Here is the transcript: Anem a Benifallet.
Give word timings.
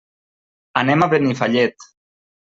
Anem 0.81 1.05
a 1.05 1.07
Benifallet. 1.11 1.87